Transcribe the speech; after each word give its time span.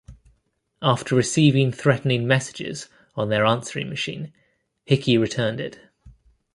After 0.81 1.13
receiving 1.13 1.71
threatening 1.71 2.25
messages 2.27 2.89
on 3.13 3.29
their 3.29 3.45
answering 3.45 3.87
machine 3.87 4.33
Hickey 4.83 5.15
returned 5.15 5.59
it. 5.59 5.79